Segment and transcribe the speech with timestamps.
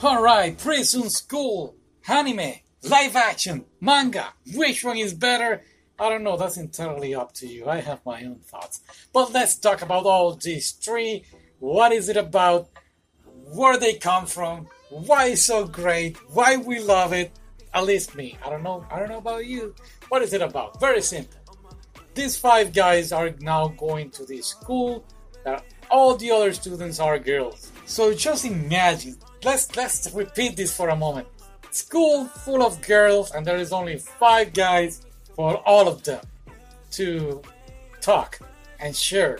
[0.00, 1.74] Alright, Prison School,
[2.06, 2.52] anime,
[2.84, 4.32] live action, manga.
[4.54, 5.62] Which one is better?
[5.98, 7.66] I don't know, that's entirely up to you.
[7.66, 8.80] I have my own thoughts.
[9.12, 11.24] But let's talk about all these three.
[11.58, 12.68] What is it about?
[13.50, 14.68] Where they come from?
[14.90, 16.16] Why it's so great?
[16.32, 17.32] Why we love it?
[17.74, 18.38] At least me.
[18.46, 18.86] I don't know.
[18.92, 19.74] I don't know about you.
[20.10, 20.78] What is it about?
[20.78, 21.40] Very simple.
[22.14, 25.04] These five guys are now going to this school
[25.44, 27.72] that all the other students are girls.
[27.84, 29.16] So just imagine.
[29.44, 31.28] Let's let's repeat this for a moment.
[31.70, 35.02] School full of girls and there is only five guys
[35.34, 36.20] for all of them
[36.92, 37.42] to
[38.00, 38.40] talk
[38.80, 39.38] and share.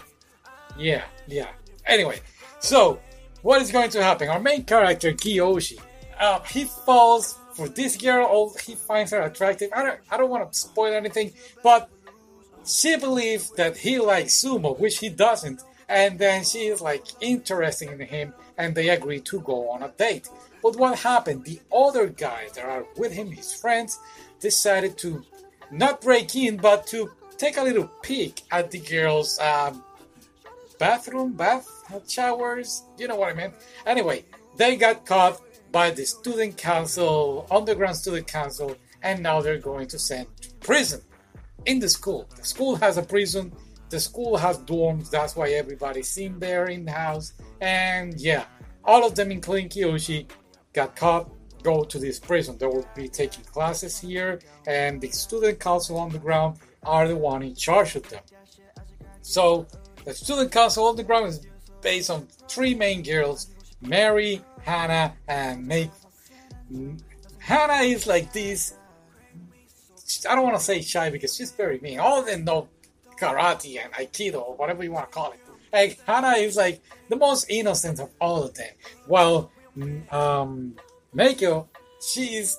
[0.76, 1.48] Yeah, yeah.
[1.86, 2.20] Anyway,
[2.60, 3.00] so
[3.42, 4.28] what is going to happen?
[4.28, 5.80] Our main character Kiyoshi,
[6.20, 8.26] uh, he falls for this girl.
[8.26, 9.70] Or he finds her attractive.
[9.74, 11.90] I don't, I don't want to spoil anything, but
[12.64, 17.90] she believes that he likes sumo, which he doesn't, and then she is like interested
[17.90, 20.28] in him, and they agree to go on a date.
[20.62, 21.44] But what happened?
[21.44, 23.98] The other guys that are with him, his friends,
[24.40, 25.24] decided to
[25.70, 29.84] not break in, but to take a little peek at the girls' um,
[30.78, 31.68] bathroom, bath
[32.08, 32.82] showers.
[32.98, 33.52] You know what I mean?
[33.86, 34.24] Anyway,
[34.56, 39.98] they got caught by the student council, underground student council, and now they're going to
[39.98, 41.00] send to prison
[41.66, 42.28] in the school.
[42.36, 43.52] The school has a prison.
[43.90, 45.10] The school has dorms.
[45.10, 47.32] That's why everybody's in there in the house.
[47.60, 48.44] And yeah,
[48.84, 50.28] all of them, including Kiyoshi,
[50.72, 51.30] got caught
[51.62, 52.56] go to this prison.
[52.58, 57.16] They will be taking classes here, and the student council on the ground are the
[57.16, 58.22] one in charge of them.
[59.22, 59.66] So
[60.04, 61.46] the student council on the ground is
[61.82, 65.90] based on three main girls: Mary, Hana, and May.
[67.38, 68.74] Hana is like this.
[70.28, 71.98] I don't want to say shy because she's very mean.
[71.98, 72.68] All of them know
[73.20, 75.40] karate and aikido or whatever you want to call it.
[75.72, 78.72] Like Hana is like the most innocent of all of them.
[79.06, 79.50] While
[80.10, 80.74] um,
[81.14, 81.66] Meiko,
[82.00, 82.58] she's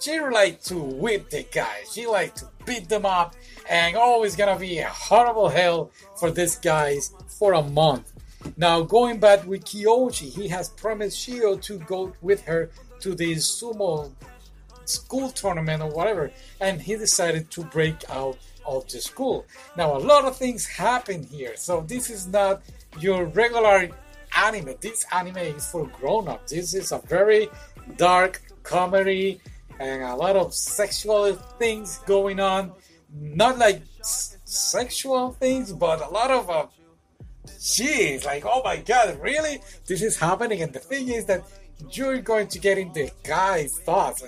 [0.00, 1.92] she like to whip the guys.
[1.92, 3.34] She like to beat them up,
[3.68, 8.12] and always gonna be a horrible hell for these guys for a month.
[8.56, 13.34] Now going back with Kiyoshi, he has promised Chiyo to go with her to the
[13.34, 14.12] sumo
[14.84, 16.30] school tournament or whatever,
[16.60, 18.38] and he decided to break out
[18.76, 19.46] of the school.
[19.76, 22.62] Now a lot of things happen here, so this is not
[23.00, 23.88] your regular
[24.36, 24.74] anime.
[24.80, 26.52] This anime is for grown-ups.
[26.52, 27.48] This is a very
[27.96, 29.40] dark comedy
[29.80, 32.72] and a lot of sexual things going on.
[33.10, 36.66] Not like s- sexual things, but a lot of uh,
[37.46, 39.60] jeez, like oh my god, really?
[39.86, 40.60] This is happening.
[40.62, 41.42] And the thing is that
[41.90, 44.22] you're going to get into guys' thoughts.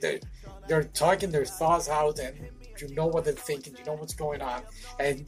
[0.00, 0.20] They're,
[0.68, 2.36] they're talking their thoughts out, and
[2.80, 3.74] you know what they're thinking.
[3.78, 4.62] You know what's going on,
[4.98, 5.26] and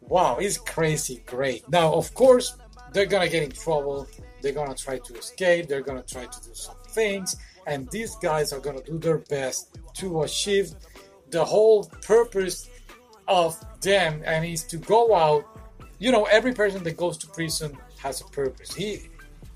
[0.00, 1.68] wow, it's crazy great.
[1.68, 2.56] Now, of course,
[2.92, 4.06] they're gonna get in trouble.
[4.42, 5.68] They're gonna try to escape.
[5.68, 7.36] They're gonna try to do some things,
[7.66, 10.72] and these guys are gonna do their best to achieve
[11.30, 12.68] the whole purpose
[13.28, 15.44] of them, and is to go out.
[15.98, 18.72] You know, every person that goes to prison has a purpose.
[18.74, 19.08] He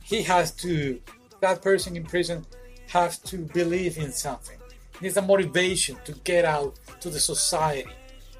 [0.03, 1.01] he has to.
[1.41, 2.47] That person in prison
[2.89, 4.59] has to believe in something.
[5.01, 7.91] Needs a motivation to get out to the society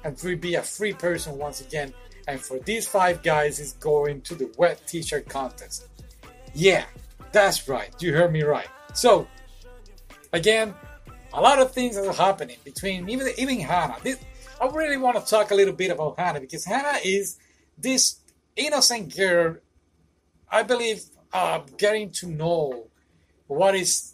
[0.03, 1.93] and be a free person once again
[2.27, 5.87] and for these five guys is going to the wet t-shirt contest.
[6.53, 6.85] Yeah,
[7.31, 7.89] that's right.
[7.99, 8.67] You heard me right.
[8.93, 9.27] So,
[10.33, 10.73] again,
[11.33, 13.97] a lot of things are happening between even even Hana.
[14.01, 14.17] This,
[14.59, 17.37] I really want to talk a little bit about Hana because Hana is
[17.77, 18.19] this
[18.55, 19.57] innocent girl.
[20.49, 22.87] I believe uh, getting to know
[23.47, 24.13] what is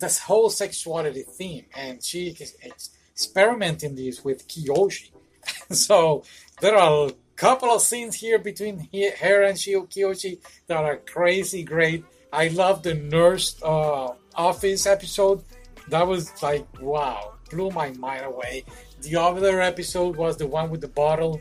[0.00, 5.10] this whole sexuality theme, and she is experimenting this with Kiyoshi.
[5.70, 6.24] so
[6.60, 8.88] there are a couple of scenes here between
[9.20, 12.04] her and Kiyoshi that are crazy great.
[12.32, 15.42] I love the nurse uh, office episode.
[15.88, 18.64] That was like wow, blew my mind away.
[19.02, 21.40] The other episode was the one with the bottle.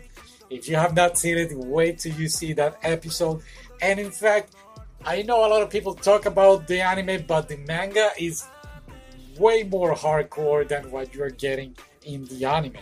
[0.50, 3.44] If you have not seen it, wait till you see that episode.
[3.82, 4.56] And in fact,
[5.06, 8.46] I know a lot of people talk about the anime, but the manga is
[9.38, 11.76] way more hardcore than what you're getting
[12.06, 12.78] in the anime.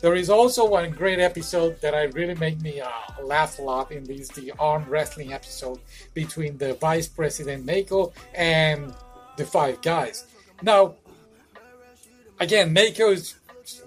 [0.00, 2.88] There is also one great episode that I really make me uh,
[3.22, 5.78] laugh a lot in this the arm wrestling episode
[6.14, 8.94] between the vice president Meiko and
[9.36, 10.24] the five guys.
[10.62, 10.94] Now,
[12.40, 13.34] again, Meiko is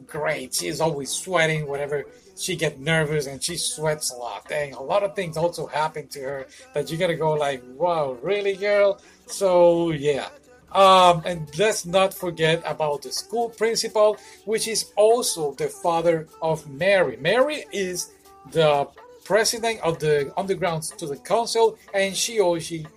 [0.05, 0.53] great.
[0.53, 2.05] She's always sweating whenever
[2.37, 4.51] she gets nervous and she sweats a lot.
[4.51, 8.17] And a lot of things also happen to her that you gotta go like, wow,
[8.21, 8.99] really, girl?
[9.27, 10.29] So yeah.
[10.71, 16.67] Um, and let's not forget about the school principal, which is also the father of
[16.67, 17.17] Mary.
[17.17, 18.11] Mary is
[18.51, 18.87] the
[19.23, 22.87] president of the underground student council, and Shioshi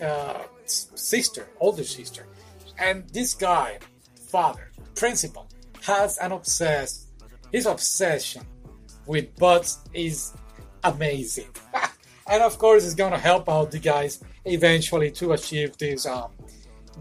[0.00, 2.26] uh, sister, older sister.
[2.78, 3.78] And this guy,
[4.30, 5.48] father, principal,
[5.82, 7.08] has an obsessed,
[7.50, 8.42] his obsession
[9.06, 10.32] with butts is
[10.82, 11.48] amazing.
[12.30, 16.30] and of course, it's gonna help out the guys eventually to achieve this um,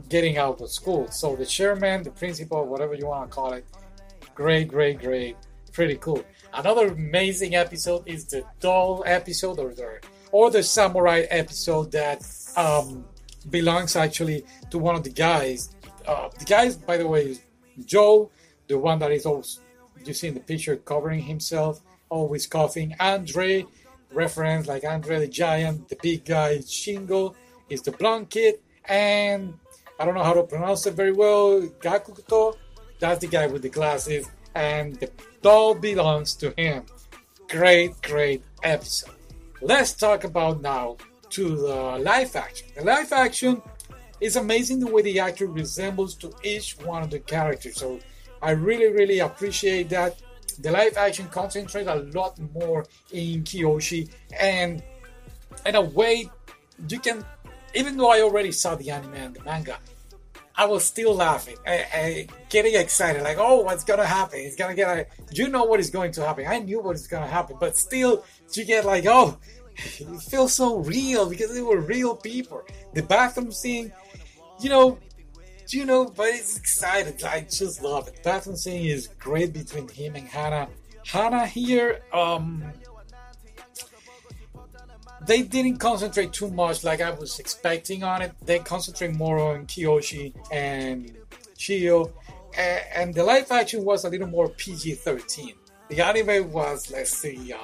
[0.09, 1.09] getting out of school.
[1.11, 3.65] So the chairman, the principal, whatever you want to call it,
[4.35, 5.35] great, great, great,
[5.71, 6.23] pretty cool.
[6.53, 9.99] Another amazing episode is the doll episode or the
[10.31, 12.25] or the samurai episode that
[12.57, 13.05] um,
[13.49, 15.75] belongs actually to one of the guys.
[16.07, 17.41] Uh, the guys, by the way, is
[17.85, 18.29] Joe,
[18.67, 19.59] the one that is always
[20.05, 21.81] you see in the picture covering himself,
[22.13, 22.95] always coughing.
[22.99, 23.65] Andre,
[24.11, 27.33] reference like Andre the Giant, the big guy Shingo
[27.69, 28.55] is the blonde kid,
[28.85, 29.53] and
[29.99, 31.61] I don't know how to pronounce it very well.
[31.81, 32.55] Gakuto,
[32.99, 35.09] that's the guy with the glasses, and the
[35.41, 36.85] doll belongs to him.
[37.49, 39.15] Great, great episode.
[39.61, 40.97] Let's talk about now
[41.31, 42.67] to the live action.
[42.75, 43.61] The live action
[44.21, 47.75] is amazing the way the actor resembles to each one of the characters.
[47.77, 47.99] So
[48.41, 50.21] I really, really appreciate that.
[50.57, 54.09] The live action concentrates a lot more in Kiyoshi,
[54.39, 54.83] and
[55.65, 56.29] in a way,
[56.87, 57.25] you can,
[57.73, 59.77] even though I already saw the anime and the manga,
[60.55, 64.39] I was still laughing, I, getting excited, like, oh, what's gonna happen?
[64.39, 66.45] It's gonna get, a, you know what is going to happen.
[66.47, 69.37] I knew what is gonna happen, but still, you get like, oh,
[69.75, 72.61] it feels so real because they were real people.
[72.93, 73.91] The bathroom scene,
[74.59, 74.99] you know,
[75.69, 77.23] you know, but it's excited.
[77.23, 78.57] I just love it.
[78.57, 80.67] Scene is great between him and Hana.
[81.05, 82.63] Hana here, um,
[85.25, 88.33] they didn't concentrate too much like I was expecting on it.
[88.43, 91.15] They concentrate more on Kiyoshi and
[91.57, 92.11] Chiyo,
[92.57, 95.53] and the live action was a little more PG 13.
[95.89, 97.57] The anime was, let's see, uh,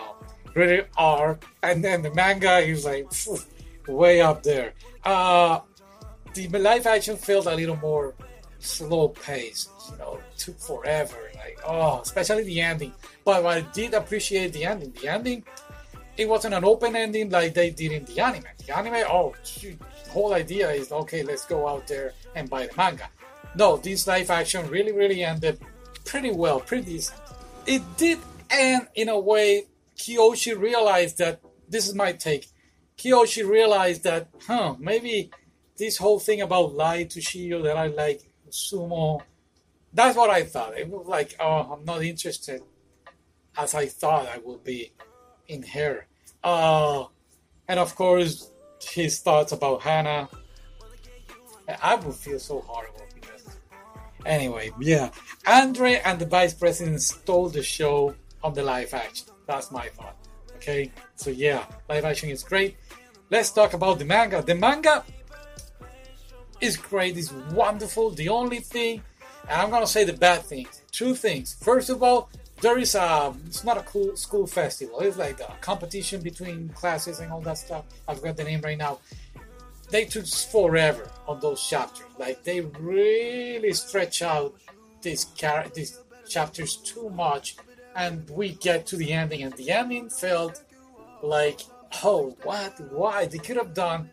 [0.54, 3.40] rated R, and then the manga is like phew,
[3.88, 4.74] way up there.
[5.04, 5.60] Uh,
[6.34, 8.16] the live action felt a little more
[8.60, 11.32] slow paced, you know, took forever.
[11.36, 12.94] Like, oh, especially the ending.
[13.24, 14.94] But I did appreciate the ending.
[15.02, 15.44] The ending
[16.20, 18.44] it wasn't an open ending like they did in the anime.
[18.66, 19.80] The anime, oh, shoot,
[20.10, 23.10] whole idea is okay, let's go out there and buy the manga.
[23.56, 25.62] No, this live action really, really ended
[26.04, 27.18] pretty well, pretty decent.
[27.66, 29.68] It did end in a way
[29.98, 31.40] Kiyoshi realized that
[31.70, 32.48] this is my take.
[32.98, 35.32] Kiyoshi realized that, huh, maybe
[35.80, 38.22] this whole thing about lie to Chiyo that I like
[38.52, 39.22] sumo,
[39.94, 40.78] that's what I thought.
[40.78, 42.62] It was like, oh, I'm not interested
[43.58, 44.92] as I thought I would be
[45.48, 46.06] in her.
[46.44, 47.06] Uh,
[47.68, 50.30] and of course, his thoughts about Hana.
[51.82, 53.58] I would feel so horrible because.
[54.26, 55.10] Anyway, yeah.
[55.46, 59.28] Andre and the vice president stole the show on the live action.
[59.48, 60.16] That's my thought.
[60.56, 62.76] Okay, so yeah, live action is great.
[63.30, 64.42] Let's talk about the manga.
[64.42, 65.06] The manga
[66.62, 68.12] is great, it's wonderful.
[68.12, 69.02] The only thing,
[69.48, 71.56] and I'm gonna say the bad things, two things.
[71.62, 72.30] First of all,
[72.62, 77.20] there is a it's not a cool school festival it's like a competition between classes
[77.20, 79.00] and all that stuff i forgot the name right now
[79.90, 84.54] they took forever on those chapters like they really stretch out
[85.02, 87.56] these char- these chapters too much
[87.96, 90.64] and we get to the ending and the ending felt
[91.24, 91.62] like
[92.04, 94.10] oh what why they could have done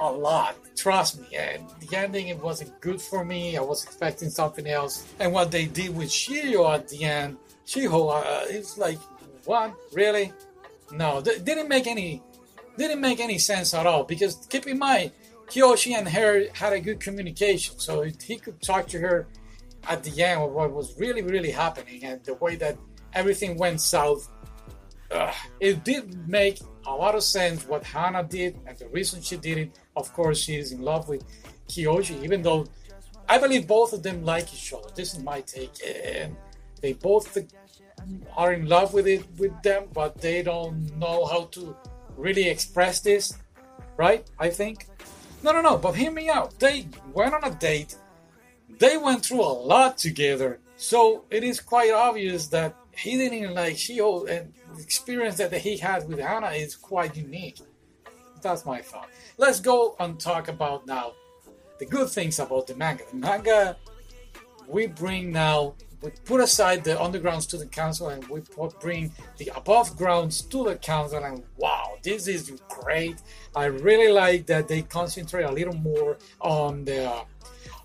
[0.00, 0.56] a lot.
[0.76, 1.36] Trust me.
[1.36, 3.56] And the ending it wasn't good for me.
[3.56, 5.06] I was expecting something else.
[5.18, 8.98] And what they did with Chiyo at the end, Chiyo, uh, it's like,
[9.44, 9.74] what?
[9.92, 10.32] Really?
[10.92, 12.22] No, th- didn't make any
[12.76, 14.04] didn't make any sense at all.
[14.04, 15.12] Because keep in mind,
[15.48, 19.26] Kiyoshi and her had a good communication, so he could talk to her
[19.88, 22.76] at the end of what was really, really happening, and the way that
[23.14, 24.28] everything went south.
[25.10, 29.36] Uh, it did make a lot of sense what Hana did and the reason she
[29.36, 29.78] did it.
[29.96, 31.24] Of course, she is in love with
[31.68, 32.66] Kiyoshi, even though
[33.28, 34.88] I believe both of them like each other.
[34.94, 36.36] This is my take, and
[36.80, 37.36] they both
[38.36, 41.76] are in love with it with them, but they don't know how to
[42.16, 43.34] really express this,
[43.96, 44.24] right?
[44.38, 44.86] I think.
[45.42, 45.76] No, no, no.
[45.76, 46.58] But hear me out.
[46.58, 47.96] They went on a date.
[48.78, 53.76] They went through a lot together, so it is quite obvious that he didn't like
[53.76, 57.60] Chiyo, and the experience that he had with Hana is quite unique.
[58.42, 59.08] That's my thought.
[59.38, 61.12] Let's go and talk about now
[61.78, 63.04] the good things about the manga.
[63.10, 63.76] The manga,
[64.68, 68.40] we bring now, we put aside the underground student council and we
[68.80, 73.16] bring the above ground student council, and wow, this is great.
[73.54, 77.24] I really like that they concentrate a little more on the, uh,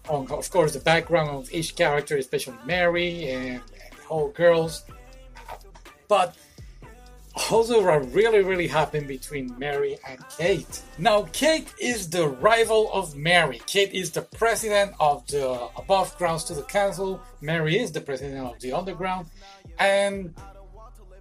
[0.10, 4.84] on of course, the background of each character, especially Mary and, and whole girls
[6.12, 6.36] but
[7.50, 10.82] also are really really happening between Mary and Kate.
[10.98, 13.62] Now Kate is the rival of Mary.
[13.66, 17.22] Kate is the president of the above grounds to the council.
[17.40, 19.28] Mary is the president of the underground.
[19.80, 20.34] And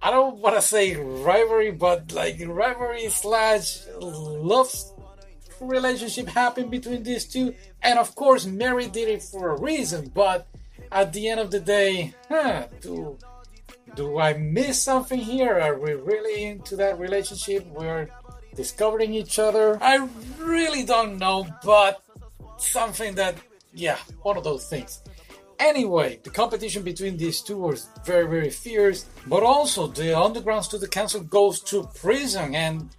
[0.01, 4.73] I don't want to say rivalry, but like rivalry slash love
[5.59, 7.53] relationship happened between these two.
[7.81, 10.11] And of course, Mary did it for a reason.
[10.13, 10.47] But
[10.91, 13.17] at the end of the day, huh, do
[13.95, 15.59] do I miss something here?
[15.59, 17.65] Are we really into that relationship?
[17.67, 18.09] We're
[18.55, 19.77] discovering each other.
[19.81, 20.07] I
[20.39, 22.03] really don't know, but
[22.57, 23.35] something that,
[23.73, 25.01] yeah, one of those things.
[25.59, 30.91] Anyway, the competition between these two was very, very fierce, but also the Underground Student
[30.91, 32.89] Council goes to prison, and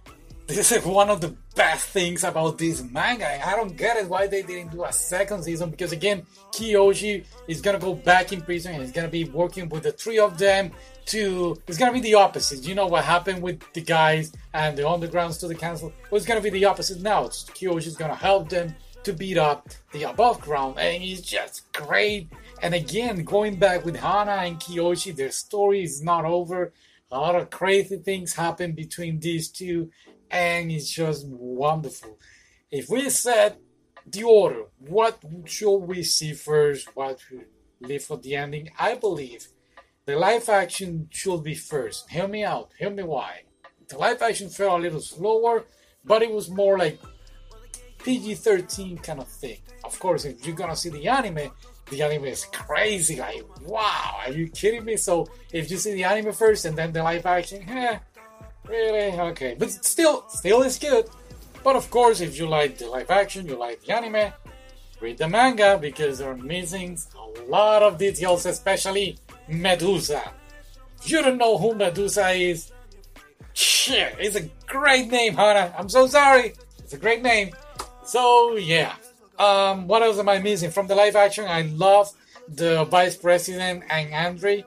[0.47, 3.47] this is one of the best things about this manga.
[3.47, 7.61] I don't get it why they didn't do a second season because again, Kyoji is
[7.61, 10.71] gonna go back in prison and he's gonna be working with the three of them
[11.07, 11.55] to.
[11.67, 12.67] It's gonna be the opposite.
[12.67, 15.91] You know what happened with the guys and the undergrounds to the Council?
[16.09, 17.23] Well, it's gonna be the opposite now.
[17.23, 22.29] Kyoji is gonna help them to beat up the above ground, and he's just great
[22.63, 26.71] and again, going back with Hana and Kyoji, their story is not over.
[27.11, 29.91] A lot of crazy things happen between these two,
[30.33, 32.17] and it's just wonderful.
[32.71, 33.59] If we set
[34.05, 36.89] the order, what should we see first?
[36.95, 37.45] What should
[37.79, 38.71] leave for the ending?
[38.77, 39.47] I believe
[40.05, 42.09] the live action should be first.
[42.09, 42.71] Hear me out.
[42.79, 43.43] Hear me why.
[43.87, 45.65] The live action felt a little slower,
[46.03, 46.99] but it was more like
[48.03, 49.59] PG 13 kind of thing.
[49.85, 51.51] Of course, if you're gonna see the anime,
[51.91, 53.17] the anime is crazy.
[53.17, 54.97] Like, wow, are you kidding me?
[54.97, 57.99] So if you see the anime first and then the live action, eh,
[58.67, 59.19] really?
[59.19, 59.55] Okay.
[59.57, 61.09] But still, still is good.
[61.63, 64.33] But of course, if you like the live action, you like the anime,
[64.99, 69.17] read the manga because they're missing a lot of details, especially
[69.47, 70.31] Medusa.
[71.01, 72.71] If you don't know who Medusa is,
[73.53, 75.73] shit, it's a great name, Hana.
[75.77, 76.53] I'm so sorry.
[76.79, 77.51] It's a great name.
[78.05, 78.95] So yeah,
[79.39, 81.45] um, what else am I missing from the live action?
[81.45, 82.11] I love
[82.47, 84.65] the vice president and Andre.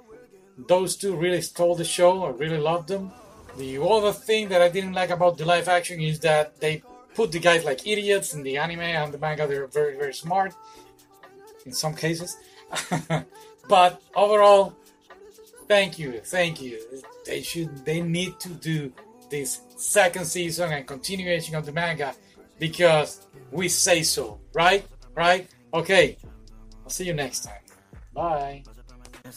[0.67, 2.25] Those two really stole the show.
[2.25, 3.13] I really loved them.
[3.57, 6.83] The other thing that I didn't like about the live action is that they
[7.15, 9.47] put the guys like idiots in the anime and the manga.
[9.47, 10.55] They're very very smart
[11.65, 12.37] in some cases,
[13.69, 14.77] but overall,
[15.69, 16.79] thank you, thank you.
[17.25, 18.93] They should they need to do
[19.31, 22.15] this second season and continuation of the manga
[22.59, 24.87] because we say so, right?
[25.15, 25.49] Right?
[25.73, 26.17] Okay.
[26.85, 27.61] I'll see you next time.
[28.15, 28.63] Bye.
[29.25, 29.31] Uh,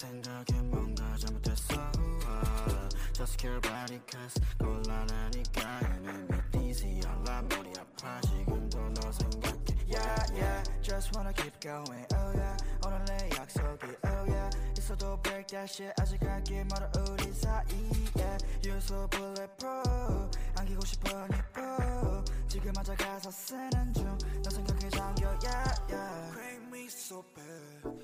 [9.87, 12.05] Yeah, yeah, just wanna keep going.
[12.15, 13.87] Oh yeah, 오늘의 약속이.
[14.03, 15.93] Oh yeah, 있어도 break that shit.
[16.01, 18.39] 아직 갈길 멀어 우리 사이에.
[18.63, 20.31] You're so bulletproof.
[20.57, 22.25] 안기고 싶어 니뽀.
[22.49, 24.19] 지금 앉아 가서 쓰는 중.
[24.43, 25.29] 너 생각에 잠겨.
[25.45, 26.33] Yeah, yeah.
[26.33, 27.95] Crank me so bad.